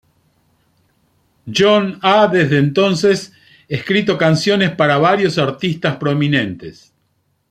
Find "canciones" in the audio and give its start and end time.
4.17-4.71